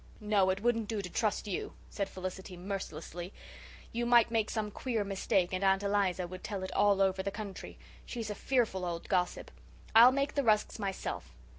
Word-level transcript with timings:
"No, 0.19 0.49
it 0.49 0.61
wouldn't 0.63 0.87
do 0.87 0.99
to 1.03 1.09
trust 1.11 1.45
you," 1.47 1.73
said 1.91 2.09
Felicity 2.09 2.57
mercilessly. 2.57 3.31
"You 3.91 4.07
might 4.07 4.31
make 4.31 4.49
some 4.49 4.71
queer 4.71 5.03
mistake 5.03 5.53
and 5.53 5.63
Aunt 5.63 5.83
Eliza 5.83 6.25
would 6.25 6.43
tell 6.43 6.63
it 6.63 6.71
all 6.71 7.03
over 7.03 7.21
the 7.21 7.29
country. 7.29 7.77
She's 8.03 8.31
a 8.31 8.33
fearful 8.33 8.83
old 8.83 9.07
gossip. 9.09 9.51
I'll 9.93 10.11
make 10.11 10.33
the 10.33 10.41
rusks 10.41 10.79
myself. 10.79 11.35